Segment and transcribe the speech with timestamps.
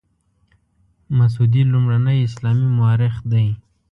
[1.17, 3.47] مسعودي لومړنی اسلامي مورخ دی.